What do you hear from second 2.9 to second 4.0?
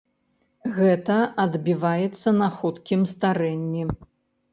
старэнні.